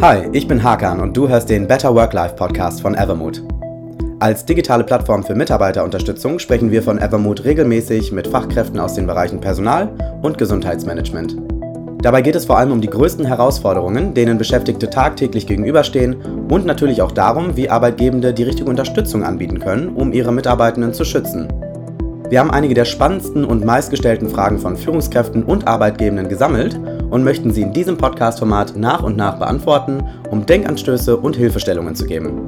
[0.00, 3.42] Hi, ich bin Hakan und du hörst den Better Work-Life Podcast von Evermood.
[4.20, 9.40] Als digitale Plattform für Mitarbeiterunterstützung sprechen wir von Evermood regelmäßig mit Fachkräften aus den Bereichen
[9.40, 9.90] Personal
[10.22, 11.36] und Gesundheitsmanagement.
[12.00, 17.02] Dabei geht es vor allem um die größten Herausforderungen, denen Beschäftigte tagtäglich gegenüberstehen und natürlich
[17.02, 21.48] auch darum, wie Arbeitgebende die richtige Unterstützung anbieten können, um ihre Mitarbeitenden zu schützen.
[22.28, 26.78] Wir haben einige der spannendsten und meistgestellten Fragen von Führungskräften und Arbeitgebenden gesammelt
[27.10, 32.06] und möchten sie in diesem Podcast-Format nach und nach beantworten, um Denkanstöße und Hilfestellungen zu
[32.06, 32.46] geben.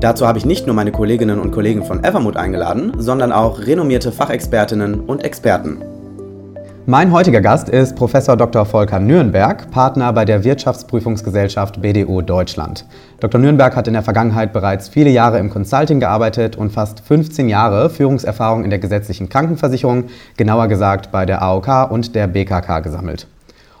[0.00, 4.10] Dazu habe ich nicht nur meine Kolleginnen und Kollegen von Evermood eingeladen, sondern auch renommierte
[4.10, 5.78] Fachexpertinnen und Experten.
[6.86, 8.66] Mein heutiger Gast ist Professor Dr.
[8.66, 12.84] Volker Nürnberg, Partner bei der Wirtschaftsprüfungsgesellschaft BDO Deutschland.
[13.20, 13.40] Dr.
[13.40, 17.88] Nürnberg hat in der Vergangenheit bereits viele Jahre im Consulting gearbeitet und fast 15 Jahre
[17.88, 23.28] Führungserfahrung in der gesetzlichen Krankenversicherung, genauer gesagt bei der AOK und der BKK gesammelt.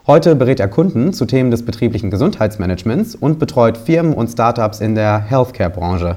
[0.04, 4.96] Heute berät er Kunden zu Themen des betrieblichen Gesundheitsmanagements und betreut Firmen und Startups in
[4.96, 6.16] der Healthcare-Branche.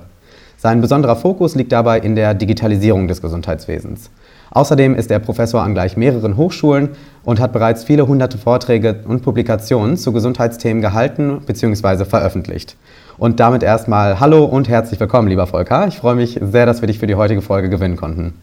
[0.58, 4.10] Sein besonderer Fokus liegt dabei in der Digitalisierung des Gesundheitswesens.
[4.50, 9.22] Außerdem ist er Professor an gleich mehreren Hochschulen und hat bereits viele hunderte Vorträge und
[9.22, 12.06] Publikationen zu Gesundheitsthemen gehalten bzw.
[12.06, 12.78] veröffentlicht.
[13.20, 15.86] Und damit erstmal Hallo und herzlich willkommen, lieber Volker.
[15.88, 18.34] Ich freue mich sehr, dass wir dich für die heutige Folge gewinnen konnten.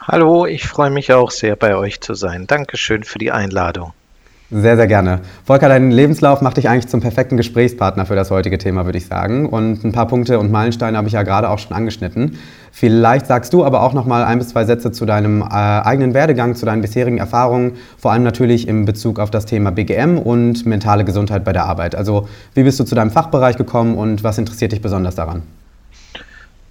[0.00, 2.46] Hallo, ich freue mich auch sehr, bei euch zu sein.
[2.46, 3.92] Dankeschön für die Einladung.
[4.48, 5.22] Sehr, sehr gerne.
[5.44, 9.06] Volker, dein Lebenslauf macht dich eigentlich zum perfekten Gesprächspartner für das heutige Thema, würde ich
[9.06, 9.48] sagen.
[9.48, 12.38] Und ein paar Punkte und Meilensteine habe ich ja gerade auch schon angeschnitten.
[12.70, 16.14] Vielleicht sagst du aber auch noch mal ein bis zwei Sätze zu deinem äh, eigenen
[16.14, 20.64] Werdegang, zu deinen bisherigen Erfahrungen, vor allem natürlich im Bezug auf das Thema BGM und
[20.64, 21.96] mentale Gesundheit bei der Arbeit.
[21.96, 25.42] Also, wie bist du zu deinem Fachbereich gekommen und was interessiert dich besonders daran?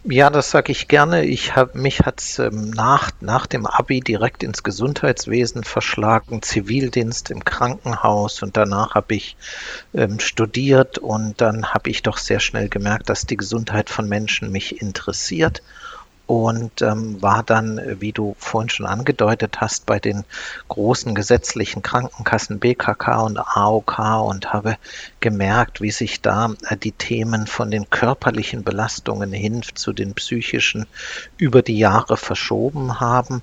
[0.07, 1.25] Ja, das sage ich gerne.
[1.25, 7.31] Ich hab, mich hat es ähm, nach, nach dem Abi direkt ins Gesundheitswesen verschlagen, Zivildienst
[7.31, 9.35] im Krankenhaus und danach habe ich
[9.95, 14.51] ähm, studiert und dann habe ich doch sehr schnell gemerkt, dass die Gesundheit von Menschen
[14.51, 15.63] mich interessiert
[16.27, 20.23] und ähm, war dann, wie du vorhin schon angedeutet hast, bei den
[20.69, 24.77] großen gesetzlichen Krankenkassen BKK und AOK und habe
[25.19, 30.87] gemerkt, wie sich da äh, die Themen von den körperlichen Belastungen hin zu den psychischen
[31.37, 33.41] über die Jahre verschoben haben.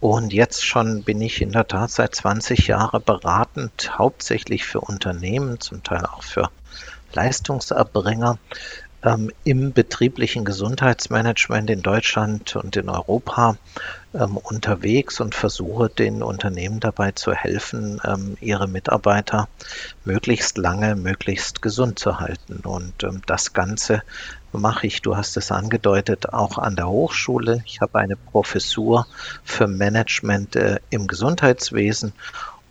[0.00, 5.60] Und jetzt schon bin ich in der Tat seit 20 Jahren beratend, hauptsächlich für Unternehmen,
[5.60, 6.48] zum Teil auch für
[7.12, 8.38] Leistungserbringer,
[9.02, 13.56] ähm, im betrieblichen Gesundheitsmanagement in Deutschland und in Europa
[14.12, 19.48] ähm, unterwegs und versuche den Unternehmen dabei zu helfen, ähm, ihre Mitarbeiter
[20.04, 22.60] möglichst lange, möglichst gesund zu halten.
[22.64, 24.02] Und ähm, das Ganze
[24.52, 27.62] mache ich, du hast es angedeutet, auch an der Hochschule.
[27.66, 29.06] Ich habe eine Professur
[29.44, 32.12] für Management äh, im Gesundheitswesen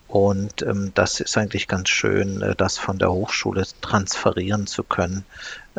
[0.09, 5.23] und ähm, das ist eigentlich ganz schön, äh, das von der Hochschule transferieren zu können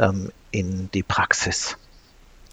[0.01, 1.77] ähm, in die Praxis.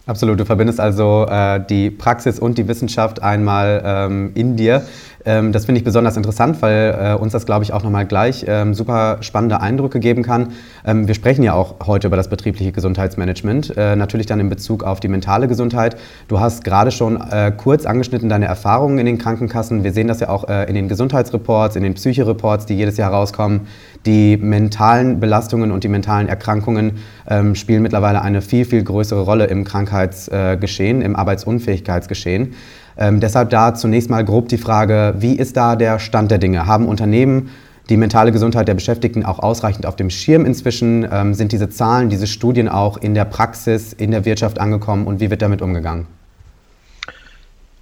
[0.06, 4.86] Absolut, du verbindest also äh, die Praxis und die Wissenschaft einmal ähm, in dir.
[5.28, 8.46] Ähm, das finde ich besonders interessant, weil äh, uns das, glaube ich, auch nochmal gleich
[8.48, 10.54] ähm, super spannende Eindrücke geben kann.
[10.86, 14.84] Ähm, wir sprechen ja auch heute über das betriebliche Gesundheitsmanagement, äh, natürlich dann in Bezug
[14.84, 15.98] auf die mentale Gesundheit.
[16.30, 19.84] Du hast gerade schon äh, kurz angeschnitten deine Erfahrungen in den Krankenkassen.
[19.84, 23.12] Wir sehen das ja auch äh, in den Gesundheitsreports, in den Psychereports, die jedes Jahr
[23.12, 23.68] rauskommen.
[24.06, 27.00] Die mentalen Belastungen und die mentalen Erkrankungen
[27.30, 32.54] ähm, spielen mittlerweile eine viel, viel größere Rolle im Krankheitsgeschehen, im Arbeitsunfähigkeitsgeschehen.
[32.98, 36.66] Ähm, deshalb da zunächst mal grob die Frage, wie ist da der Stand der Dinge?
[36.66, 37.50] Haben Unternehmen
[37.90, 41.08] die mentale Gesundheit der Beschäftigten auch ausreichend auf dem Schirm inzwischen?
[41.12, 45.20] Ähm, sind diese Zahlen, diese Studien auch in der Praxis, in der Wirtschaft angekommen und
[45.20, 46.08] wie wird damit umgegangen?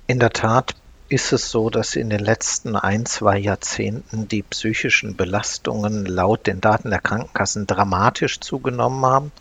[0.08, 0.76] In der Tat
[1.08, 6.62] ist es so, dass in den letzten ein, zwei Jahrzehnten die psychischen Belastungen laut den
[6.62, 9.32] Daten der Krankenkassen dramatisch zugenommen haben.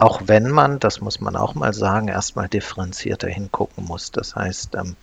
[0.00, 4.10] Auch wenn man, das muss man auch mal sagen, erstmal differenzierter hingucken muss.
[4.10, 4.96] Das heißt, ähm,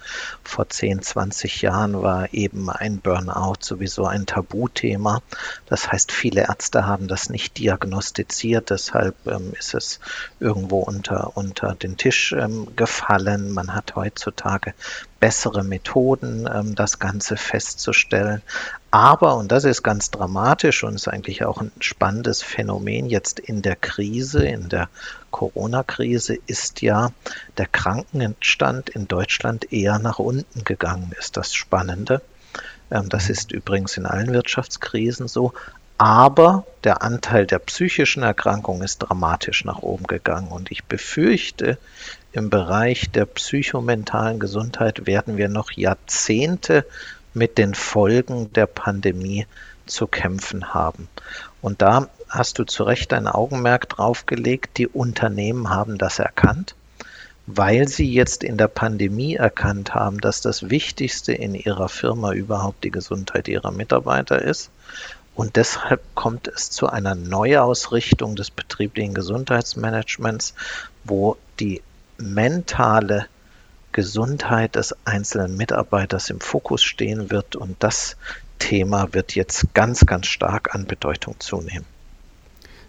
[0.43, 5.21] vor 10, 20 Jahren war eben ein Burnout sowieso ein Tabuthema.
[5.67, 8.71] Das heißt, viele Ärzte haben das nicht diagnostiziert.
[8.71, 9.99] Deshalb ähm, ist es
[10.39, 13.51] irgendwo unter, unter den Tisch ähm, gefallen.
[13.51, 14.73] Man hat heutzutage
[15.19, 18.41] bessere Methoden, ähm, das Ganze festzustellen.
[18.89, 23.61] Aber, und das ist ganz dramatisch und ist eigentlich auch ein spannendes Phänomen jetzt in
[23.61, 24.89] der Krise, in der
[25.31, 27.11] Corona-Krise, ist ja
[27.57, 32.21] der Krankenstand in Deutschland eher nach unten gegangen, ist das Spannende.
[32.89, 35.53] Ähm, das ist übrigens in allen Wirtschaftskrisen so.
[35.97, 40.49] Aber der Anteil der psychischen Erkrankungen ist dramatisch nach oben gegangen.
[40.49, 41.79] Und ich befürchte,
[42.33, 46.85] im Bereich der psychomentalen Gesundheit werden wir noch Jahrzehnte
[47.37, 49.45] mit den Folgen der Pandemie
[49.85, 51.07] zu kämpfen haben.
[51.61, 56.75] Und da hast du zu Recht ein Augenmerk drauf gelegt, die Unternehmen haben das erkannt,
[57.45, 62.83] weil sie jetzt in der Pandemie erkannt haben, dass das Wichtigste in ihrer Firma überhaupt
[62.83, 64.69] die Gesundheit ihrer Mitarbeiter ist.
[65.35, 70.55] Und deshalb kommt es zu einer Neuausrichtung des betrieblichen Gesundheitsmanagements,
[71.03, 71.81] wo die
[72.17, 73.27] mentale
[73.97, 77.55] Gesundheit des einzelnen Mitarbeiters im Fokus stehen wird.
[77.55, 78.15] Und das
[78.59, 81.96] Thema wird jetzt ganz, ganz stark an Bedeutung zunehmen.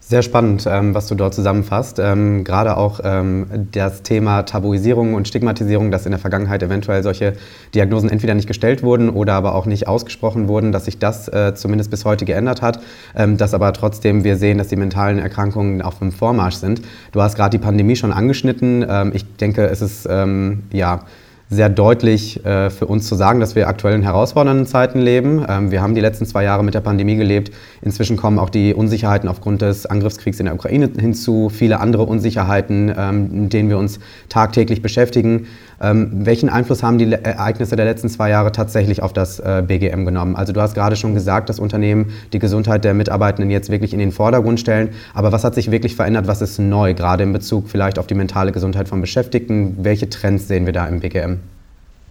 [0.08, 1.99] Sehr spannend, ähm, was du dort zusammenfasst.
[1.99, 7.34] Ähm, gerade auch ähm, das Thema Tabuisierung und Stigmatisierung, dass in der Vergangenheit eventuell solche
[7.75, 11.52] Diagnosen entweder nicht gestellt wurden oder aber auch nicht ausgesprochen wurden, dass sich das äh,
[11.55, 12.81] zumindest bis heute geändert hat.
[13.14, 16.81] Ähm, dass aber trotzdem wir sehen, dass die mentalen Erkrankungen auf dem Vormarsch sind.
[17.12, 18.87] Du hast gerade die Pandemie schon angeschnitten.
[18.88, 21.00] Ähm, ich denke, es ist ähm, ja
[21.50, 25.44] sehr deutlich äh, für uns zu sagen, dass wir aktuell in herausfordernden Zeiten leben.
[25.48, 27.52] Ähm, wir haben die letzten zwei Jahre mit der Pandemie gelebt.
[27.80, 32.92] Inzwischen kommen auch die Unsicherheiten aufgrund des Angriffskriegs in der Ukraine hinzu, viele andere Unsicherheiten,
[32.96, 33.98] ähm, mit denen wir uns
[34.28, 35.46] tagtäglich beschäftigen.
[35.80, 40.04] Ähm, welchen Einfluss haben die Ereignisse der letzten zwei Jahre tatsächlich auf das äh, BGM
[40.04, 40.34] genommen?
[40.34, 44.00] Also du hast gerade schon gesagt, dass Unternehmen die Gesundheit der Mitarbeitenden jetzt wirklich in
[44.00, 44.90] den Vordergrund stellen.
[45.14, 46.26] Aber was hat sich wirklich verändert?
[46.26, 49.76] Was ist neu, gerade in Bezug vielleicht auf die mentale Gesundheit von Beschäftigten?
[49.82, 51.38] Welche Trends sehen wir da im BGM?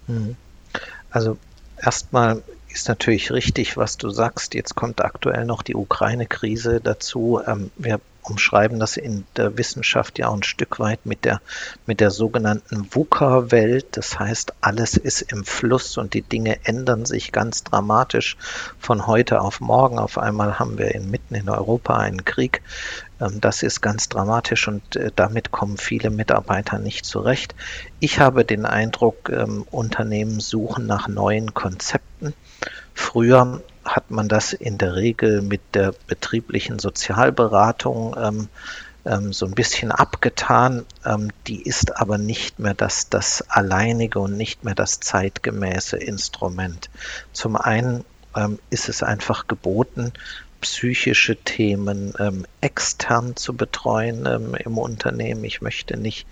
[0.07, 0.35] Mhm.
[1.11, 1.37] Also
[1.81, 2.41] erstmal
[2.77, 4.53] ist natürlich richtig, was du sagst.
[4.53, 7.41] Jetzt kommt aktuell noch die Ukraine-Krise dazu.
[7.45, 11.41] Ähm, wir umschreiben das in der Wissenschaft ja auch ein Stück weit mit der,
[11.87, 13.97] mit der sogenannten VUCA-Welt.
[13.97, 18.37] Das heißt, alles ist im Fluss und die Dinge ändern sich ganz dramatisch
[18.77, 19.97] von heute auf morgen.
[19.97, 22.61] Auf einmal haben wir mitten in Europa einen Krieg.
[23.19, 27.55] Ähm, das ist ganz dramatisch und äh, damit kommen viele Mitarbeiter nicht zurecht.
[27.99, 32.06] Ich habe den Eindruck, ähm, Unternehmen suchen nach neuen Konzepten.
[32.97, 38.49] Früher hat man das in der Regel mit der betrieblichen Sozialberatung ähm,
[39.05, 40.83] ähm, so ein bisschen abgetan.
[41.05, 46.89] Ähm, die ist aber nicht mehr das, das alleinige und nicht mehr das zeitgemäße Instrument.
[47.33, 48.03] Zum einen
[48.35, 50.11] ähm, ist es einfach geboten,
[50.61, 55.43] psychische Themen ähm, extern zu betreuen ähm, im Unternehmen.
[55.43, 56.25] Ich möchte nicht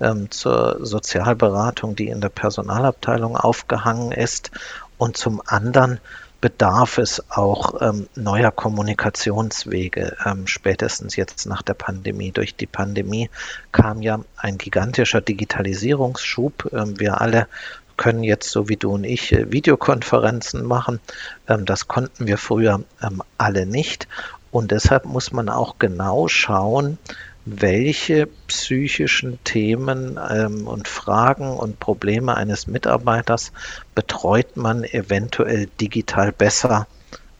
[0.00, 4.50] ähm, zur Sozialberatung, die in der Personalabteilung aufgehangen ist.
[4.98, 6.00] Und zum anderen
[6.40, 12.30] bedarf es auch ähm, neuer Kommunikationswege, ähm, spätestens jetzt nach der Pandemie.
[12.30, 13.30] Durch die Pandemie
[13.72, 16.72] kam ja ein gigantischer Digitalisierungsschub.
[16.72, 17.48] Ähm, wir alle
[17.96, 21.00] können jetzt, so wie du und ich, äh, Videokonferenzen machen.
[21.48, 24.06] Ähm, das konnten wir früher ähm, alle nicht.
[24.50, 26.98] Und deshalb muss man auch genau schauen,
[27.46, 33.52] welche psychischen Themen ähm, und Fragen und Probleme eines Mitarbeiters
[33.94, 36.88] betreut man eventuell digital besser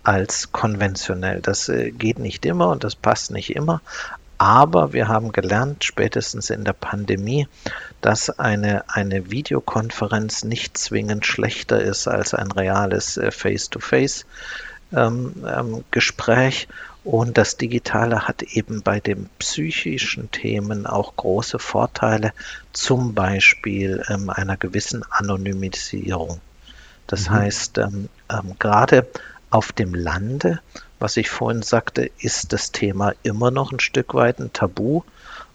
[0.05, 1.41] als konventionell.
[1.41, 3.82] Das äh, geht nicht immer und das passt nicht immer.
[4.38, 7.49] Aber wir haben gelernt, spätestens in der Pandemie,
[8.00, 14.26] dass eine, eine Videokonferenz nicht zwingend schlechter ist als ein reales äh, Face-to-Face-Gespräch.
[14.93, 15.85] Ähm, ähm,
[17.06, 22.32] und das Digitale hat eben bei den psychischen Themen auch große Vorteile,
[22.73, 26.41] zum Beispiel ähm, einer gewissen Anonymisierung.
[27.06, 27.35] Das mhm.
[27.35, 29.06] heißt, ähm, ähm, gerade
[29.50, 30.58] auf dem Lande,
[30.99, 35.02] was ich vorhin sagte, ist das Thema immer noch ein Stück weit ein Tabu.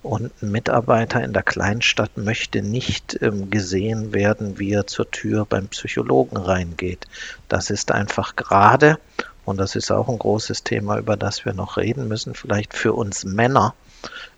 [0.03, 5.45] Und ein Mitarbeiter in der Kleinstadt möchte nicht ähm, gesehen werden, wie er zur Tür
[5.45, 7.07] beim Psychologen reingeht.
[7.49, 8.99] Das ist einfach gerade
[9.45, 12.93] und das ist auch ein großes Thema, über das wir noch reden müssen, vielleicht für
[12.93, 13.73] uns Männer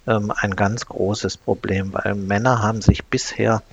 [0.07, 3.63] ähm, ein ganz großes Problem, weil Männer haben sich bisher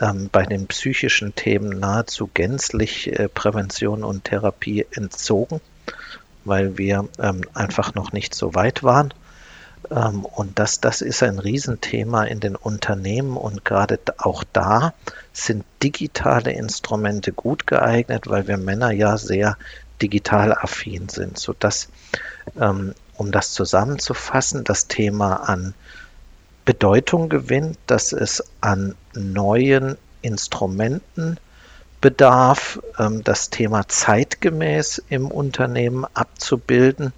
[0.00, 5.60] ähm, bei den psychischen Themen nahezu gänzlich äh, Prävention und Therapie entzogen,
[6.44, 9.12] weil wir ähm, einfach noch nicht so weit waren.
[9.90, 14.94] Ähm, und das, das ist ein Riesenthema in den Unternehmen und gerade auch da
[15.32, 19.56] sind digitale Instrumente gut geeignet, weil wir Männer ja sehr
[20.02, 21.88] digital affin sind, sodass,
[22.58, 25.74] ähm, um das zusammenzufassen, das Thema an
[26.64, 31.38] Bedeutung gewinnt, dass es an neuen Instrumenten
[32.00, 37.12] bedarf, ähm, das Thema zeitgemäß im Unternehmen abzubilden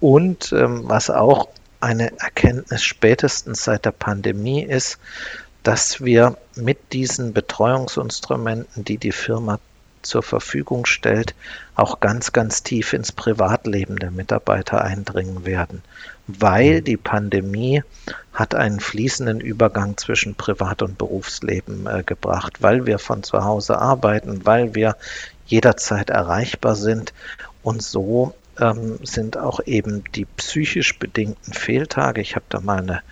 [0.00, 1.48] und ähm, was auch
[1.80, 4.98] eine Erkenntnis spätestens seit der Pandemie ist,
[5.62, 9.58] dass wir mit diesen Betreuungsinstrumenten, die die Firma
[10.02, 11.34] zur Verfügung stellt,
[11.74, 15.82] auch ganz, ganz tief ins Privatleben der Mitarbeiter eindringen werden,
[16.26, 17.82] weil die Pandemie
[18.32, 23.78] hat einen fließenden Übergang zwischen Privat- und Berufsleben äh, gebracht, weil wir von zu Hause
[23.78, 24.96] arbeiten, weil wir
[25.46, 27.12] jederzeit erreichbar sind
[27.62, 32.20] und so ähm, sind auch eben die psychisch bedingten Fehltage.
[32.20, 33.02] Ich habe da mal eine,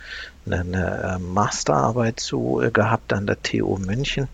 [0.45, 4.27] eine, eine ähm, Masterarbeit zu äh, gehabt an der TU München.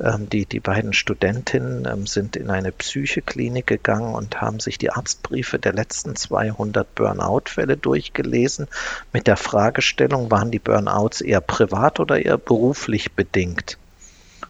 [0.00, 4.90] Ähm, die, die beiden Studentinnen ähm, sind in eine Psycheklinik gegangen und haben sich die
[4.90, 8.66] Arztbriefe der letzten 200 Burnout-Fälle durchgelesen
[9.12, 13.78] mit der Fragestellung, waren die Burnouts eher privat oder eher beruflich bedingt?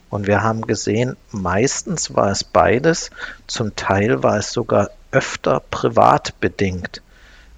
[0.09, 3.11] Und wir haben gesehen, meistens war es beides,
[3.47, 7.03] zum Teil war es sogar öfter privat bedingt.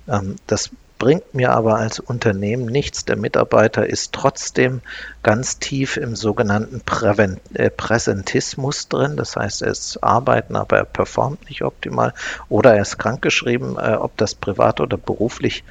[0.08, 3.04] Ähm, das bringt mir aber als Unternehmen nichts.
[3.04, 4.80] Der Mitarbeiter ist trotzdem
[5.22, 9.16] ganz tief im sogenannten Präven äh, Präsentismus drin.
[9.16, 12.14] Das heißt, er ist arbeiten, aber er performt nicht optimal
[12.48, 15.64] oder er ist krankgeschrieben, äh, ob das privat oder beruflich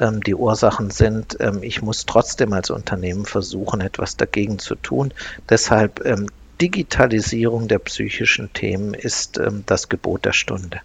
[0.00, 1.36] ähm, die Ursachen sind.
[1.40, 5.12] Ähm, ich muss trotzdem als Unternehmen versuchen, etwas dagegen zu tun.
[5.48, 6.28] Deshalb ähm,
[6.60, 10.80] Digitalisierung der psychischen Themen ist ähm, das Gebot der Stunde.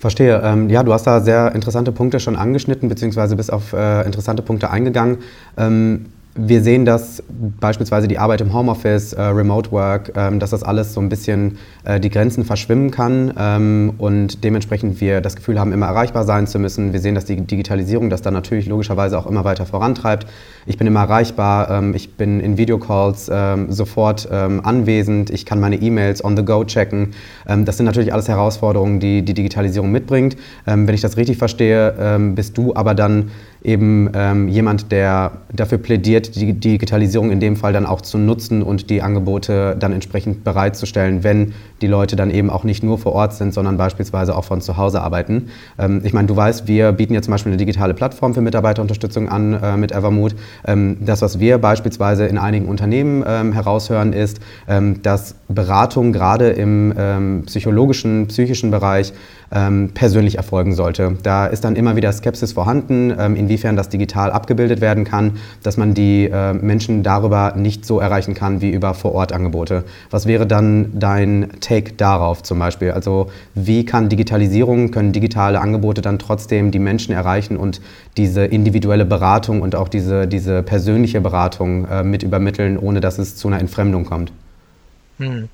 [0.00, 0.40] Verstehe.
[0.42, 4.42] Ähm, ja, du hast da sehr interessante Punkte schon angeschnitten, beziehungsweise bist auf äh, interessante
[4.42, 5.18] Punkte eingegangen.
[5.58, 6.06] Ähm,
[6.36, 7.24] wir sehen, dass
[7.58, 11.58] beispielsweise die Arbeit im Homeoffice, äh, Remote Work, ähm, dass das alles so ein bisschen
[11.82, 16.46] äh, die Grenzen verschwimmen kann ähm, und dementsprechend wir das Gefühl haben, immer erreichbar sein
[16.46, 16.92] zu müssen.
[16.92, 20.26] Wir sehen, dass die Digitalisierung das dann natürlich logischerweise auch immer weiter vorantreibt.
[20.66, 25.58] Ich bin immer erreichbar, ähm, ich bin in Videocalls ähm, sofort ähm, anwesend, ich kann
[25.58, 27.08] meine E-Mails on the go checken.
[27.48, 30.36] Ähm, das sind natürlich alles Herausforderungen, die die Digitalisierung mitbringt.
[30.64, 33.30] wenn ich das richtig verstehe, bist du aber dann
[33.62, 38.62] eben ähm, jemand, der dafür plädiert, die Digitalisierung in dem Fall dann auch zu nutzen
[38.62, 41.52] und die Angebote dann entsprechend bereitzustellen, wenn
[41.82, 44.76] die Leute dann eben auch nicht nur vor Ort sind, sondern beispielsweise auch von zu
[44.76, 45.48] Hause arbeiten.
[45.78, 49.28] Ähm, ich meine, du weißt, wir bieten jetzt zum Beispiel eine digitale Plattform für Mitarbeiterunterstützung
[49.28, 50.34] an äh, mit Evermood.
[50.66, 56.50] Ähm, das, was wir beispielsweise in einigen Unternehmen ähm, heraushören, ist, ähm, dass Beratung gerade
[56.50, 59.12] im ähm, psychologischen, psychischen Bereich
[59.52, 61.16] ähm, persönlich erfolgen sollte.
[61.22, 65.76] Da ist dann immer wieder Skepsis vorhanden, ähm, inwiefern das digital abgebildet werden kann, dass
[65.76, 69.84] man die äh, Menschen darüber nicht so erreichen kann wie über Vor-Ort-Angebote.
[70.10, 72.92] Was wäre dann dein Take darauf zum Beispiel?
[72.92, 77.80] Also wie kann Digitalisierung, können digitale Angebote dann trotzdem die Menschen erreichen und
[78.16, 83.36] diese individuelle Beratung und auch diese, diese persönliche Beratung äh, mit übermitteln, ohne dass es
[83.36, 84.32] zu einer Entfremdung kommt?
[85.18, 85.48] Hm.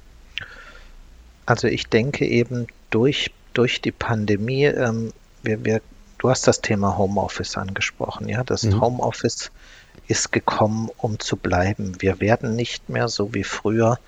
[1.47, 5.81] Also ich denke eben durch durch die Pandemie, ähm, wir, wir,
[6.19, 8.81] du hast das Thema Homeoffice angesprochen, ja, das mhm.
[8.81, 9.51] Homeoffice
[10.09, 12.01] ist gekommen, um zu bleiben.
[12.01, 13.99] Wir werden nicht mehr so wie früher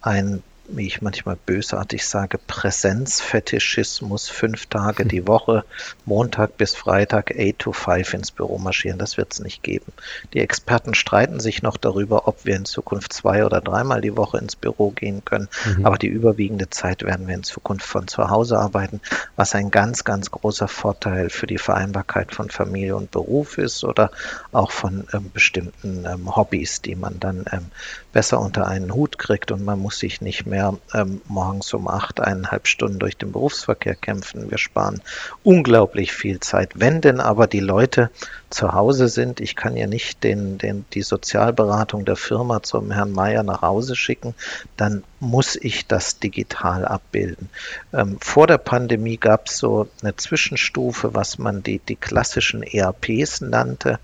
[0.00, 5.64] ein wie ich manchmal bösartig sage, Präsenzfetischismus, fünf Tage die Woche,
[6.04, 8.98] Montag bis Freitag, 8 to 5 ins Büro marschieren.
[8.98, 9.92] Das wird es nicht geben.
[10.32, 14.38] Die Experten streiten sich noch darüber, ob wir in Zukunft zwei oder dreimal die Woche
[14.38, 15.48] ins Büro gehen können.
[15.64, 15.84] Mhm.
[15.84, 19.00] Aber die überwiegende Zeit werden wir in Zukunft von zu Hause arbeiten,
[19.36, 24.10] was ein ganz, ganz großer Vorteil für die Vereinbarkeit von Familie und Beruf ist oder
[24.52, 27.66] auch von ähm, bestimmten ähm, Hobbys, die man dann ähm,
[28.12, 32.20] besser unter einen Hut kriegt und man muss sich nicht mehr ähm, morgens um acht
[32.20, 34.50] eineinhalb Stunden durch den Berufsverkehr kämpfen.
[34.50, 35.00] Wir sparen
[35.42, 36.72] unglaublich viel Zeit.
[36.74, 38.10] Wenn denn aber die Leute
[38.50, 43.12] zu Hause sind, ich kann ja nicht den, den, die Sozialberatung der Firma zum Herrn
[43.12, 44.34] Meier nach Hause schicken,
[44.76, 47.48] dann muss ich das digital abbilden.
[47.92, 53.40] Ähm, vor der Pandemie gab es so eine Zwischenstufe, was man die, die klassischen ERPs
[53.40, 53.98] nannte.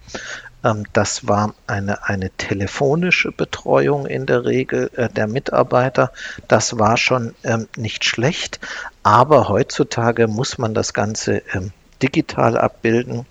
[0.65, 6.13] Ähm, das war eine, eine telefonische Betreuung in der Regel äh, der Mitarbeiter.
[6.49, 8.61] Das war schon ähm, nicht schlecht,
[9.03, 11.73] aber heutzutage muss man das Ganze ähm,
[12.03, 13.27] digital abbilden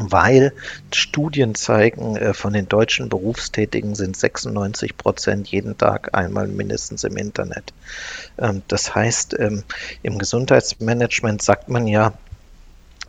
[0.00, 0.52] weil
[0.94, 7.16] Studien zeigen, äh, von den deutschen Berufstätigen sind 96 Prozent jeden Tag einmal mindestens im
[7.16, 7.74] Internet.
[8.68, 12.12] das heißt, im Gesundheitsmanagement sagt man ja,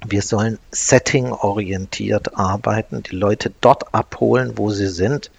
[0.07, 5.31] wir sollen setting-orientiert arbeiten, die Leute dort abholen, wo sie sind.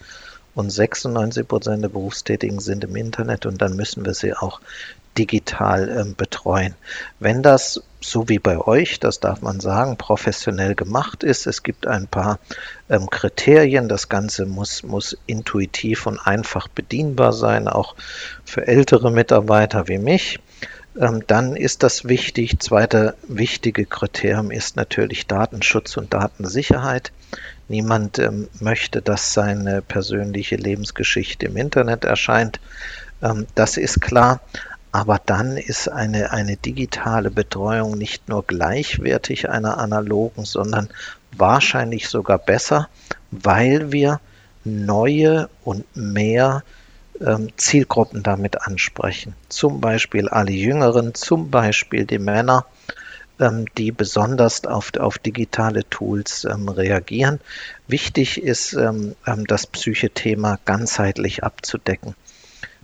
[0.53, 4.59] Und 96 Prozent der Berufstätigen sind im Internet und dann müssen wir sie auch
[5.17, 6.75] digital ähm, betreuen.
[7.19, 11.87] Wenn das so wie bei euch, das darf man sagen, professionell gemacht ist, es gibt
[11.87, 12.39] ein paar
[12.89, 17.95] ähm, Kriterien, das Ganze muss, muss intuitiv und einfach bedienbar sein, auch
[18.45, 20.39] für ältere Mitarbeiter wie mich
[20.93, 22.59] dann ist das wichtig.
[22.59, 27.11] Zweiter wichtige Kriterium ist natürlich Datenschutz und Datensicherheit.
[27.69, 32.59] Niemand ähm, möchte, dass seine persönliche Lebensgeschichte im Internet erscheint.
[33.21, 34.41] Ähm, das ist klar.
[34.91, 40.89] Aber dann ist eine, eine digitale Betreuung nicht nur gleichwertig einer analogen, sondern
[41.37, 42.89] wahrscheinlich sogar besser,
[43.31, 44.19] weil wir
[44.65, 46.80] neue und mehr ähm,
[47.57, 49.35] Zielgruppen damit ansprechen.
[49.49, 52.65] Zum Beispiel alle Jüngeren, zum Beispiel die Männer.
[53.41, 57.39] ähm, die besonders auf, auf digitale Tools ähm, reagieren.
[57.87, 62.15] Wichtig ist, ähm, ähm das Psyche-Thema ganzheitlich abzudecken.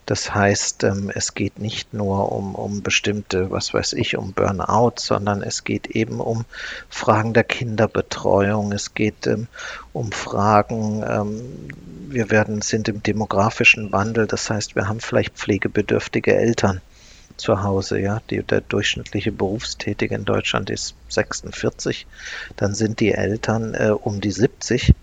[0.07, 4.93] Das heißt, ähm, es geht nicht nur um, um bestimmte, was weiß ich, um Burnout,
[4.99, 6.45] sondern es geht eben um
[6.89, 8.71] Fragen der Kinderbetreuung.
[8.71, 9.47] Es geht ähm,
[9.91, 11.41] um Fragen, ähm,
[12.07, 14.27] wir werden, sind im demografischen Wandel.
[14.27, 16.79] Das heißt, wir haben vielleicht pflegebedürftige Eltern
[17.35, 18.21] zu Hause, ja.
[18.29, 22.07] Die, der durchschnittliche Berufstätige in Deutschland ist 46.
[22.55, 24.95] Dann sind die Eltern äh, um die 70 ähm,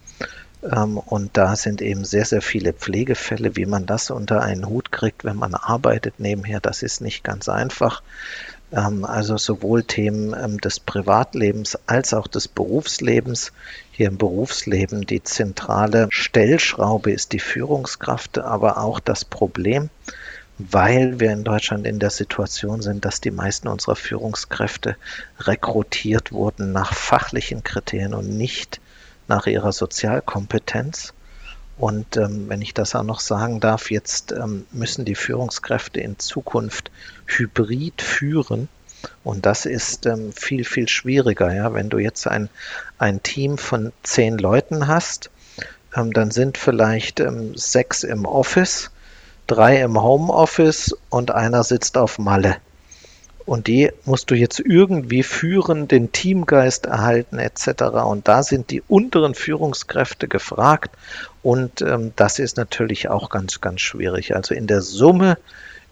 [0.64, 5.23] und da sind eben sehr, sehr viele Pflegefälle, wie man das unter einen Hut kriegt,
[5.23, 6.61] wenn man arbeitet nebenher.
[6.61, 8.02] Das ist nicht ganz einfach.
[8.73, 13.52] Ähm, also sowohl Themen ähm, des Privatlebens als auch des Berufslebens.
[13.92, 19.90] Hier im Berufsleben die zentrale Stellschraube ist die Führungskraft, aber auch das Problem,
[20.56, 24.97] weil wir in Deutschland in der Situation sind, dass die meisten unserer Führungskräfte
[25.40, 28.80] rekrutiert wurden nach fachlichen Kriterien und nicht
[29.28, 31.14] nach ihrer Sozialkompetenz.
[31.76, 36.19] Und ähm, wenn ich das auch noch sagen darf, jetzt ähm, müssen die Führungskräfte in
[36.19, 36.90] Zukunft
[37.26, 38.69] hybrid führen.
[39.25, 41.52] Und das ist ähm, viel, viel schwieriger.
[41.52, 41.75] Ja?
[41.75, 42.49] Wenn du jetzt ein,
[42.99, 45.31] ein Team von zehn Leuten hast,
[45.97, 48.90] ähm, dann sind vielleicht ähm, sechs im Office,
[49.47, 52.57] drei im Homeoffice und einer sitzt auf Malle.
[53.47, 57.83] Und die musst du jetzt irgendwie führen, den Teamgeist erhalten etc.
[58.05, 60.97] Und da sind die unteren Führungskräfte gefragt.
[61.43, 64.35] Und ähm, das ist natürlich auch ganz, ganz schwierig.
[64.35, 65.37] Also in der Summe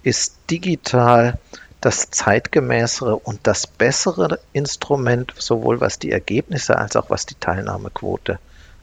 [0.03, 1.39] ist digital
[1.83, 8.39] das zeitgemäßere und das bessere Instrument, sowohl was die Ergebnisse als auch was die Teilnahmequote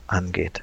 [0.06, 0.62] angeht.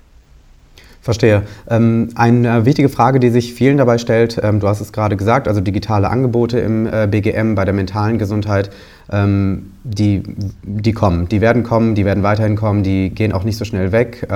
[1.07, 1.43] Verstehe.
[1.71, 5.47] Ähm, eine wichtige Frage, die sich vielen dabei stellt, ähm, du hast es gerade gesagt,
[5.47, 8.71] also digitale Angebote im äh, BGM bei der mentalen Gesundheit,
[9.13, 10.25] ähm, die,
[10.65, 13.93] die kommen, die werden kommen, die werden weiterhin kommen, die gehen auch nicht so schnell
[13.93, 14.27] weg.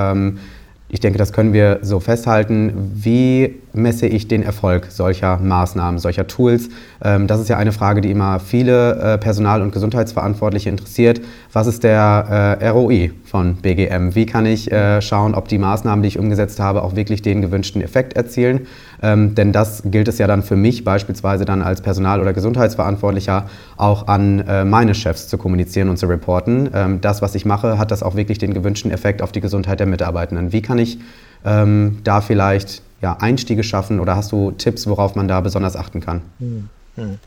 [0.92, 2.92] Ich denke, das können wir so festhalten.
[2.94, 6.68] Wie messe ich den Erfolg solcher Maßnahmen, solcher Tools?
[7.02, 11.20] Ähm, das ist ja eine Frage, die immer viele äh, Personal- und Gesundheitsverantwortliche interessiert.
[11.52, 14.14] Was ist der äh, ROI von BGM?
[14.14, 17.42] Wie kann ich äh, schauen, ob die Maßnahmen, die ich umgesetzt habe, auch wirklich den
[17.42, 18.66] gewünschten Effekt erzielen?
[19.02, 23.48] Ähm, denn das gilt es ja dann für mich beispielsweise dann als Personal- oder Gesundheitsverantwortlicher
[23.76, 26.70] auch an meine Chefs zu kommunizieren und zu reporten.
[26.74, 29.80] Ähm, das, was ich mache, hat das auch wirklich den gewünschten Effekt auf die Gesundheit
[29.80, 30.52] der Mitarbeitenden.
[30.52, 30.98] Wie kann ich
[31.42, 36.22] da vielleicht ja, Einstiege schaffen oder hast du Tipps, worauf man da besonders achten kann?
[36.38, 37.18] Hm, hm.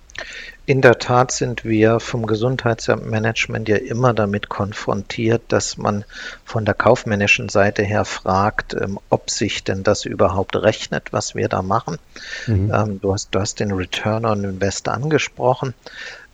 [0.66, 6.06] In der Tat sind wir vom Gesundheitsmanagement ja immer damit konfrontiert, dass man
[6.46, 11.50] von der kaufmännischen Seite her fragt, ähm, ob sich denn das überhaupt rechnet, was wir
[11.50, 11.98] da machen.
[12.46, 12.72] Mhm.
[12.74, 15.74] Ähm, du, hast, du hast den Return on Invest angesprochen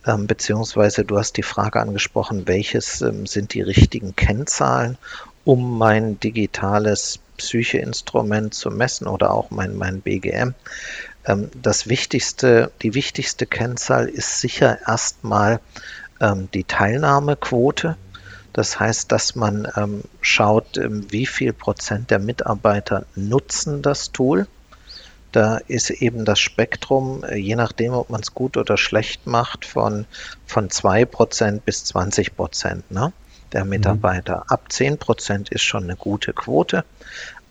[0.06, 4.96] ähm, beziehungsweise du hast die Frage angesprochen, welches sind die richtigen Kennzahlen,
[5.44, 10.54] um mein digitales Psycheinstrument zu messen oder auch mein, mein BGM.
[11.26, 15.60] Ähm, das wichtigste, die wichtigste Kennzahl ist sicher erstmal
[16.20, 17.96] ähm, die Teilnahmequote.
[18.52, 24.46] Das heißt, dass man ähm, schaut, wie viel Prozent der Mitarbeiter nutzen das Tool.
[25.32, 29.64] Da ist eben das Spektrum, äh, je nachdem, ob man es gut oder schlecht macht,
[29.64, 30.06] von,
[30.46, 33.12] von 2% bis 20% ne,
[33.52, 33.70] der mhm.
[33.70, 34.36] Mitarbeiter.
[34.36, 34.42] Mhm.
[34.48, 36.84] Ab 10% ist schon eine gute Quote.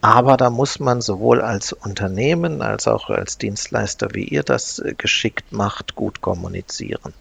[0.01, 4.93] Aber da muss man sowohl als Unternehmen als auch als Dienstleister, wie ihr das äh,
[4.97, 7.13] geschickt macht, gut kommunizieren.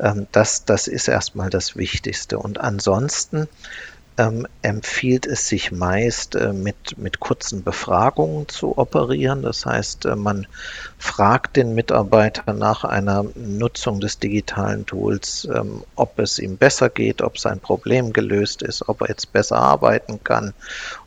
[0.00, 2.38] Ähm, das, das ist erstmal das Wichtigste.
[2.38, 3.48] Und ansonsten
[4.18, 9.42] ähm, empfiehlt es sich meist, äh, mit, mit kurzen Befragungen zu operieren.
[9.42, 10.48] Das heißt, äh, man
[10.98, 17.22] fragt den Mitarbeiter nach einer Nutzung des digitalen Tools, ähm, ob es ihm besser geht,
[17.22, 20.52] ob sein Problem gelöst ist, ob er jetzt besser arbeiten kann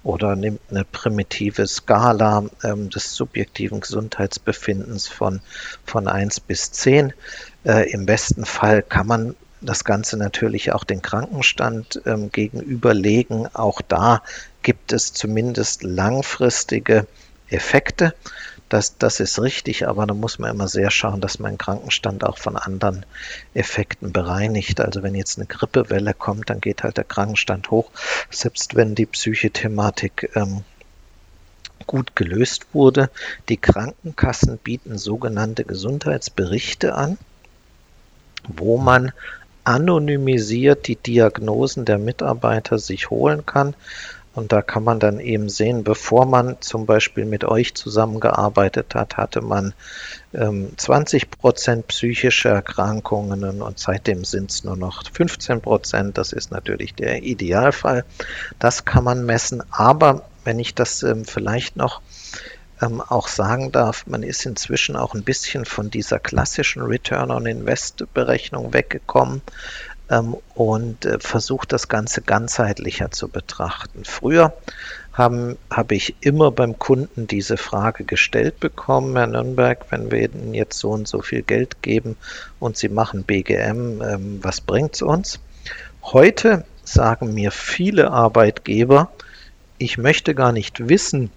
[0.03, 5.41] oder nimmt eine primitive Skala ähm, des subjektiven Gesundheitsbefindens von,
[5.85, 7.11] von 1 bis 10.
[7.65, 13.47] Äh, Im besten Fall kann man das Ganze natürlich auch den Krankenstand ähm, gegenüberlegen.
[13.53, 14.23] Auch da
[14.63, 17.07] gibt es zumindest langfristige
[17.49, 18.13] Effekte.
[18.69, 22.23] Das, das ist richtig, aber da muss man immer sehr schauen, dass man den Krankenstand
[22.23, 23.05] auch von anderen
[23.53, 24.79] Effekten bereinigt.
[24.79, 27.91] Also wenn jetzt eine Grippewelle kommt, dann geht halt der Krankenstand hoch,
[28.29, 30.63] selbst wenn die Psychothematik ähm,
[31.85, 33.09] gut gelöst wurde.
[33.49, 37.17] Die Krankenkassen bieten sogenannte Gesundheitsberichte an,
[38.47, 39.11] wo man
[39.63, 43.75] anonymisiert die Diagnosen der Mitarbeiter sich holen kann.
[44.33, 49.17] Und da kann man dann eben sehen, bevor man zum Beispiel mit euch zusammengearbeitet hat,
[49.17, 49.73] hatte man
[50.33, 56.17] ähm, 20 Prozent psychische Erkrankungen und seitdem sind es nur noch 15 Prozent.
[56.17, 58.05] Das ist natürlich der Idealfall.
[58.57, 59.63] Das kann man messen.
[59.69, 62.01] Aber wenn ich das ähm, vielleicht noch
[62.81, 67.45] ähm, auch sagen darf, man ist inzwischen auch ein bisschen von dieser klassischen Return on
[67.45, 69.41] Invest Berechnung weggekommen
[70.09, 74.03] ähm, und äh, versucht das Ganze ganzheitlicher zu betrachten.
[74.05, 74.53] Früher
[75.13, 80.53] habe hab ich immer beim Kunden diese Frage gestellt bekommen, Herr Nürnberg, wenn wir Ihnen
[80.53, 82.15] jetzt so und so viel Geld geben
[82.59, 85.39] und Sie machen BGM, ähm, was bringt es uns?
[86.03, 89.11] Heute sagen mir viele Arbeitgeber,
[89.77, 91.31] ich möchte gar nicht wissen,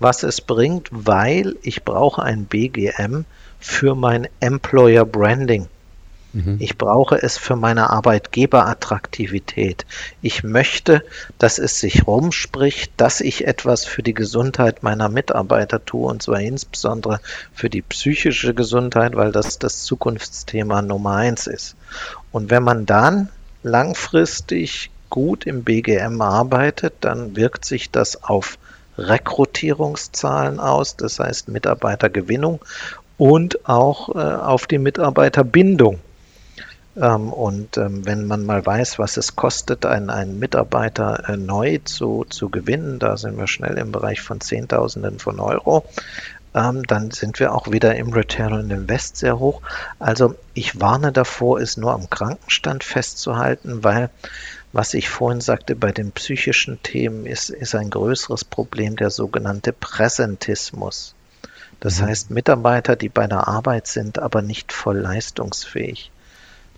[0.00, 3.24] was es bringt, weil ich brauche ein BGM
[3.60, 5.68] für mein Employer Branding.
[6.32, 6.56] Mhm.
[6.60, 9.84] Ich brauche es für meine Arbeitgeberattraktivität.
[10.22, 11.04] Ich möchte,
[11.38, 16.40] dass es sich rumspricht, dass ich etwas für die Gesundheit meiner Mitarbeiter tue, und zwar
[16.40, 17.20] insbesondere
[17.52, 21.76] für die psychische Gesundheit, weil das das Zukunftsthema Nummer eins ist.
[22.32, 23.28] Und wenn man dann
[23.62, 28.56] langfristig gut im BGM arbeitet, dann wirkt sich das auf
[29.00, 32.60] Rekrutierungszahlen aus, das heißt Mitarbeitergewinnung
[33.18, 36.00] und auch äh, auf die Mitarbeiterbindung.
[36.96, 41.78] Ähm, und ähm, wenn man mal weiß, was es kostet, einen, einen Mitarbeiter äh, neu
[41.84, 45.84] zu, zu gewinnen, da sind wir schnell im Bereich von Zehntausenden von Euro,
[46.54, 49.62] ähm, dann sind wir auch wieder im Return on Invest sehr hoch.
[49.98, 54.10] Also ich warne davor, es nur am Krankenstand festzuhalten, weil
[54.72, 59.72] was ich vorhin sagte, bei den psychischen Themen ist, ist ein größeres Problem der sogenannte
[59.72, 61.14] Präsentismus.
[61.80, 62.06] Das mhm.
[62.06, 66.10] heißt, Mitarbeiter, die bei der Arbeit sind, aber nicht voll leistungsfähig.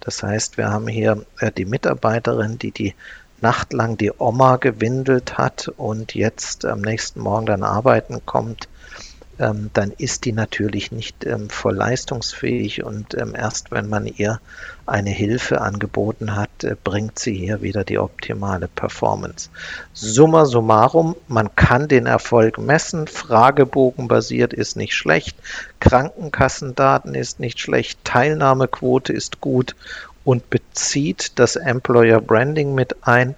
[0.01, 2.95] Das heißt, wir haben hier äh, die Mitarbeiterin, die die
[3.41, 8.69] Nacht lang die Oma gewindelt hat und jetzt am nächsten Morgen dann arbeiten kommt
[9.43, 14.41] ähm, dann ist die natürlich nicht ähm, voll leistungsfähig und ähm, erst wenn man ihr
[14.87, 19.51] eine Hilfe angeboten hat, äh, bringt sie hier wieder die optimale Performance.
[19.93, 25.37] Summa summarum, man kann den Erfolg messen, Fragebogenbasiert ist nicht schlecht,
[25.81, 29.75] Krankenkassendaten ist nicht schlecht, Teilnahmequote ist gut
[30.25, 33.35] und bezieht das Employer Branding mit ein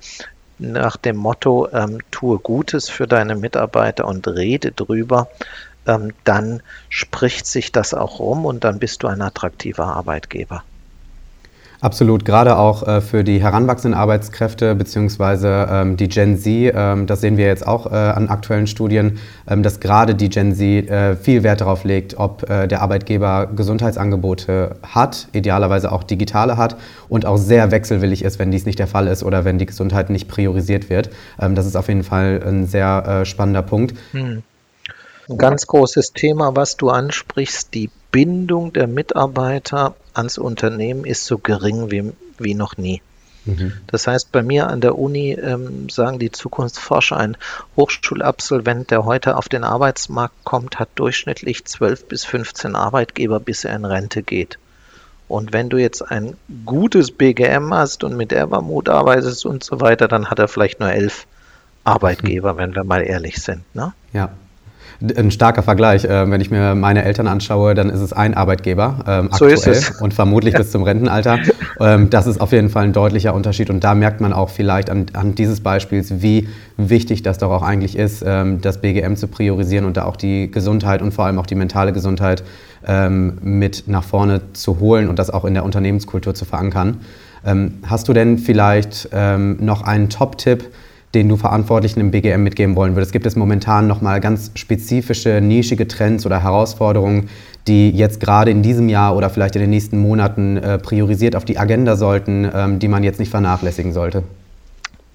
[0.58, 5.28] nach dem Motto, ähm, tue Gutes für deine Mitarbeiter und rede drüber,
[5.86, 10.62] ähm, dann spricht sich das auch rum und dann bist du ein attraktiver Arbeitgeber.
[11.84, 17.20] Absolut, gerade auch äh, für die heranwachsenden Arbeitskräfte beziehungsweise ähm, die Gen Z, ähm, das
[17.20, 21.14] sehen wir jetzt auch äh, an aktuellen Studien, ähm, dass gerade die Gen Z äh,
[21.14, 26.78] viel Wert darauf legt, ob äh, der Arbeitgeber Gesundheitsangebote hat, idealerweise auch digitale hat
[27.10, 30.08] und auch sehr wechselwillig ist, wenn dies nicht der Fall ist oder wenn die Gesundheit
[30.08, 31.10] nicht priorisiert wird.
[31.38, 33.94] Ähm, das ist auf jeden Fall ein sehr äh, spannender Punkt.
[34.12, 34.42] Hm.
[35.28, 41.38] Ein ganz großes Thema, was du ansprichst, die Bindung der Mitarbeiter ans Unternehmen ist so
[41.38, 43.02] gering wie, wie noch nie.
[43.44, 43.72] Mhm.
[43.86, 47.36] Das heißt, bei mir an der Uni ähm, sagen die Zukunftsforscher, ein
[47.76, 53.74] Hochschulabsolvent, der heute auf den Arbeitsmarkt kommt, hat durchschnittlich 12 bis 15 Arbeitgeber, bis er
[53.74, 54.58] in Rente geht.
[55.26, 60.06] Und wenn du jetzt ein gutes BGM hast und mit Evermood arbeitest und so weiter,
[60.06, 61.26] dann hat er vielleicht nur elf
[61.82, 62.58] Arbeitgeber, mhm.
[62.58, 63.62] wenn wir mal ehrlich sind.
[63.74, 63.92] Ne?
[64.12, 64.30] Ja
[65.16, 66.04] ein starker Vergleich.
[66.04, 69.82] Äh, wenn ich mir meine Eltern anschaue, dann ist es ein Arbeitgeber ähm, so aktuell
[70.00, 71.38] und vermutlich bis zum Rentenalter.
[71.80, 74.90] Ähm, das ist auf jeden Fall ein deutlicher Unterschied und da merkt man auch vielleicht
[74.90, 79.28] an, an dieses Beispiels, wie wichtig das doch auch eigentlich ist, ähm, das BGM zu
[79.28, 82.42] priorisieren und da auch die Gesundheit und vor allem auch die mentale Gesundheit
[82.86, 87.00] ähm, mit nach vorne zu holen und das auch in der Unternehmenskultur zu verankern.
[87.46, 90.70] Ähm, hast du denn vielleicht ähm, noch einen Top-Tipp?
[91.14, 93.12] Den du Verantwortlichen im BGM mitgeben wollen würdest?
[93.12, 97.28] Gibt es momentan nochmal ganz spezifische, nischige Trends oder Herausforderungen,
[97.66, 101.44] die jetzt gerade in diesem Jahr oder vielleicht in den nächsten Monaten äh, priorisiert auf
[101.44, 104.24] die Agenda sollten, ähm, die man jetzt nicht vernachlässigen sollte?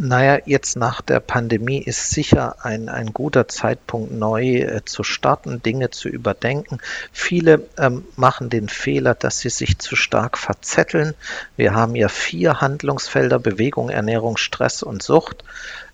[0.01, 5.61] Naja, jetzt nach der Pandemie ist sicher ein, ein guter Zeitpunkt, neu äh, zu starten,
[5.61, 6.77] Dinge zu überdenken.
[7.11, 11.15] Viele ähm, machen den Fehler, dass sie sich zu stark verzetteln.
[11.57, 15.43] Wir haben ja vier Handlungsfelder, Bewegung, Ernährung, Stress und Sucht.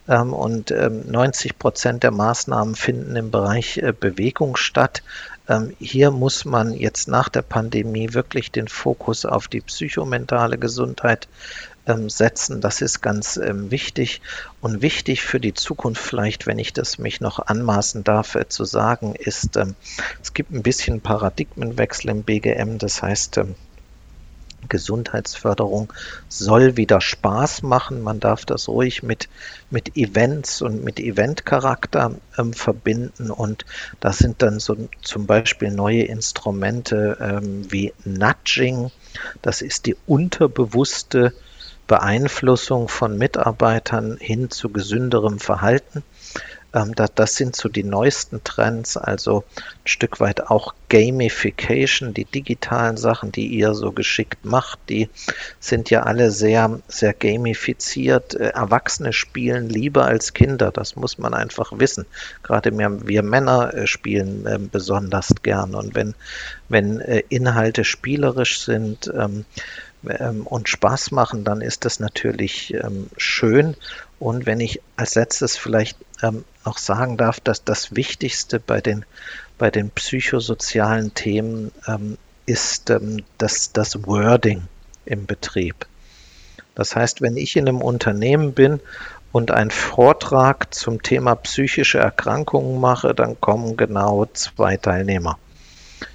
[0.07, 5.01] Ähm, und 90 ähm, Prozent der Maßnahmen finden im Bereich äh, Bewegung statt.
[5.47, 11.27] Ähm, hier muss man jetzt nach der Pandemie wirklich den Fokus auf die psychomentale Gesundheit
[12.07, 12.61] setzen.
[12.61, 14.21] Das ist ganz wichtig
[14.59, 18.65] und wichtig für die Zukunft vielleicht, wenn ich das mich noch anmaßen darf äh, zu
[18.65, 22.79] sagen, ist, es gibt ein bisschen Paradigmenwechsel im BGM.
[22.79, 23.39] Das heißt,
[24.67, 25.91] Gesundheitsförderung
[26.30, 28.01] soll wieder Spaß machen.
[28.01, 29.30] Man darf das ruhig mit,
[29.69, 33.32] mit Events und mit Eventcharakter ähm, verbinden.
[33.32, 33.65] Und
[33.99, 38.91] das sind dann so zum Beispiel neue Instrumente ähm, wie Nudging.
[39.41, 41.34] Das ist die unterbewusste
[41.88, 46.04] Beeinflussung von Mitarbeitern hin zu gesünderem Verhalten.
[46.75, 52.25] Ähm, das, das sind so die neuesten Trends, also ein Stück weit auch Gamification, die
[52.25, 55.09] digitalen Sachen, die ihr so geschickt macht, die
[55.59, 58.35] sind ja alle sehr, sehr gamifiziert.
[58.35, 62.05] Äh, Erwachsene spielen lieber als Kinder, das muss man einfach wissen.
[62.43, 66.13] Gerade wir, wir Männer äh, spielen äh, besonders gern und wenn,
[66.67, 69.45] wenn äh, Inhalte spielerisch sind, ähm,
[70.07, 73.75] ähm, und Spaß machen, dann ist das natürlich ähm, schön.
[74.19, 79.06] Und wenn ich als letztes vielleicht ähm, noch sagen darf, dass das Wichtigste bei den,
[79.58, 84.63] bei den psychosozialen Themen ähm, ist ähm, das, das Wording
[85.06, 85.86] im Betrieb.
[86.75, 88.80] Das heißt, wenn ich in einem Unternehmen bin
[89.32, 95.38] und einen Vortrag zum Thema psychische Erkrankungen mache, dann kommen genau zwei Teilnehmer.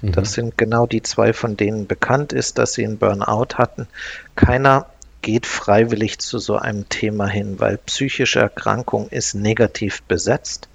[0.01, 0.11] Mhm.
[0.11, 3.87] Das sind genau die zwei, von denen bekannt ist, dass sie einen Burnout hatten.
[4.35, 4.87] Keiner
[5.21, 10.67] geht freiwillig zu so einem Thema hin, weil psychische Erkrankung ist negativ besetzt,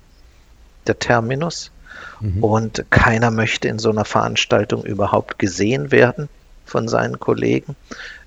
[0.86, 1.70] der Terminus.
[2.20, 2.42] Mhm.
[2.44, 6.28] Und keiner möchte in so einer Veranstaltung überhaupt gesehen werden
[6.64, 7.76] von seinen Kollegen.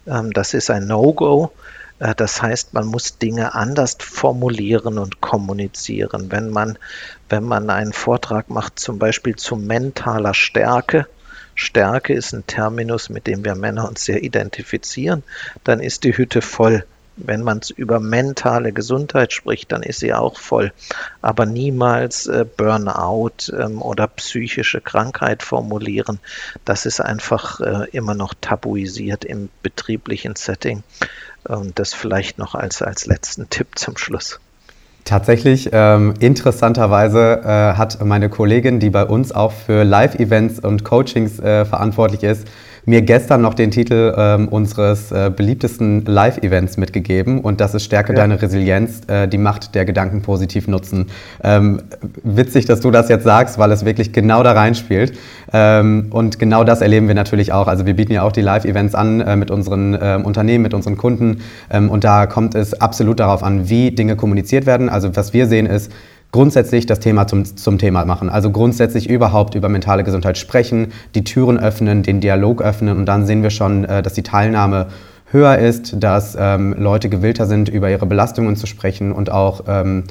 [0.08, 1.52] Ähm, das ist ein No-Go.
[2.00, 6.32] Äh, das heißt, man muss Dinge anders formulieren und kommunizieren.
[6.32, 6.78] Wenn man,
[7.30, 11.08] wenn man einen Vortrag macht, zum Beispiel zu mentaler Stärke,
[11.60, 15.24] Stärke ist ein Terminus, mit dem wir Männer uns sehr identifizieren,
[15.65, 16.86] dann ist die Hütte voll.
[17.17, 20.72] Wenn man über mentale Gesundheit spricht, dann ist sie auch voll.
[21.22, 26.19] Aber niemals äh, Burnout ähm, oder psychische Krankheit formulieren.
[26.63, 30.84] Das ist einfach äh, immer noch tabuisiert im betrieblichen Setting.
[31.43, 34.39] Und das vielleicht noch als, als letzten Tipp zum Schluss.
[35.06, 41.40] Tatsächlich, ähm, interessanterweise äh, hat meine Kollegin, die bei uns auch für Live-Events und Coachings
[41.40, 42.48] äh, verantwortlich ist,
[42.89, 48.13] mir gestern noch den Titel ähm, unseres äh, beliebtesten Live-Events mitgegeben und das ist Stärke
[48.13, 48.19] ja.
[48.19, 51.06] deine Resilienz, äh, die Macht der Gedanken positiv nutzen.
[51.43, 51.84] Ähm,
[52.23, 55.13] witzig, dass du das jetzt sagst, weil es wirklich genau da reinspielt.
[55.54, 57.67] Ähm, und genau das erleben wir natürlich auch.
[57.67, 60.97] Also wir bieten ja auch die Live-Events an äh, mit unseren ähm, Unternehmen, mit unseren
[60.97, 64.89] Kunden ähm, und da kommt es absolut darauf an, wie Dinge kommuniziert werden.
[64.89, 65.91] Also was wir sehen ist,
[66.32, 68.30] grundsätzlich das Thema zum, zum Thema machen.
[68.30, 73.26] Also grundsätzlich überhaupt über mentale Gesundheit sprechen, die Türen öffnen, den Dialog öffnen und dann
[73.26, 74.88] sehen wir schon, äh, dass die Teilnahme
[75.32, 80.04] höher ist, dass ähm, Leute gewillter sind, über ihre Belastungen zu sprechen und auch ähm,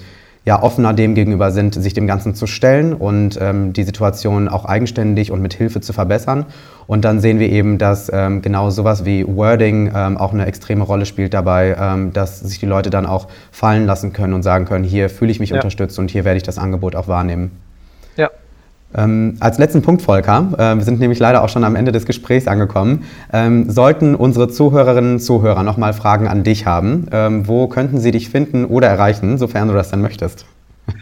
[0.44, 4.64] ja, offener dem gegenüber sind, sich dem Ganzen zu stellen und ähm, die Situation auch
[4.64, 6.46] eigenständig und mit Hilfe zu verbessern.
[6.88, 10.82] Und dann sehen wir eben, dass ähm, genau sowas wie Wording ähm, auch eine extreme
[10.82, 14.64] Rolle spielt dabei, ähm, dass sich die Leute dann auch fallen lassen können und sagen
[14.64, 15.56] können, hier fühle ich mich ja.
[15.56, 17.52] unterstützt und hier werde ich das Angebot auch wahrnehmen.
[18.16, 18.30] Ja,
[18.94, 22.06] ähm, als letzten Punkt, Volker, äh, wir sind nämlich leider auch schon am Ende des
[22.06, 27.68] Gesprächs angekommen, ähm, sollten unsere Zuhörerinnen und Zuhörer nochmal Fragen an dich haben, ähm, wo
[27.68, 30.46] könnten sie dich finden oder erreichen, sofern du das dann möchtest?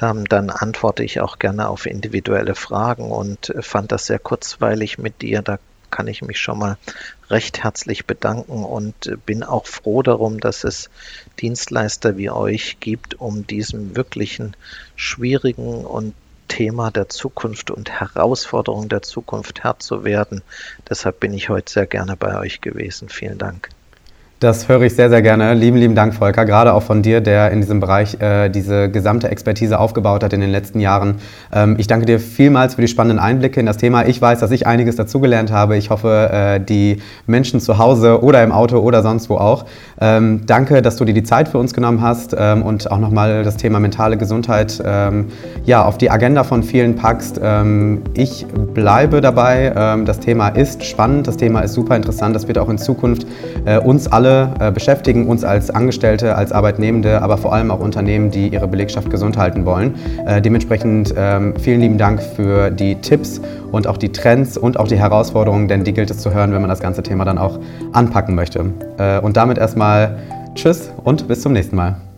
[0.01, 5.23] Ähm, dann antworte ich auch gerne auf individuelle Fragen und fand das sehr kurzweilig mit
[5.23, 5.41] dir.
[5.41, 5.57] Da
[5.91, 6.77] kann ich mich schon mal
[7.29, 10.89] recht herzlich bedanken und äh, bin auch froh darum, dass es
[11.39, 14.55] Dienstleister wie euch gibt, um diesem wirklichen
[14.95, 16.13] schwierigen und
[16.47, 20.41] Thema der Zukunft und Herausforderung der Zukunft Herr zu werden.
[20.89, 23.07] Deshalb bin ich heute sehr gerne bei euch gewesen.
[23.07, 23.69] Vielen Dank.
[24.39, 25.53] Das höre ich sehr, sehr gerne.
[25.53, 26.45] Lieben, lieben Dank, Volker.
[26.45, 30.39] Gerade auch von dir, der in diesem Bereich äh, diese gesamte Expertise aufgebaut hat in
[30.39, 31.15] den letzten Jahren.
[31.51, 34.05] Ähm, ich danke dir vielmals für die spannenden Einblicke in das Thema.
[34.05, 35.75] Ich weiß, dass ich einiges dazugelernt habe.
[35.75, 39.65] Ich hoffe, äh, die Menschen zu Hause oder im Auto oder sonst wo auch.
[39.99, 43.43] Ähm, danke, dass du dir die Zeit für uns genommen hast ähm, und auch nochmal
[43.43, 45.25] das Thema mentale Gesundheit ähm,
[45.65, 47.41] ja, auf die Agenda von vielen packst.
[47.43, 49.73] Ähm, ich bleibe dabei.
[49.75, 51.27] Ähm, das Thema ist spannend.
[51.27, 52.37] Das Thema ist super interessant.
[52.37, 53.27] Das wird auch in Zukunft
[53.65, 57.79] äh, uns alle alle äh, beschäftigen, uns als Angestellte, als Arbeitnehmende, aber vor allem auch
[57.79, 59.95] Unternehmen, die ihre Belegschaft gesund halten wollen.
[60.25, 64.87] Äh, dementsprechend ähm, vielen lieben Dank für die Tipps und auch die Trends und auch
[64.87, 67.59] die Herausforderungen, denn die gilt es zu hören, wenn man das ganze Thema dann auch
[67.93, 68.65] anpacken möchte.
[68.97, 70.17] Äh, und damit erstmal
[70.55, 72.08] Tschüss und bis zum nächsten Mal.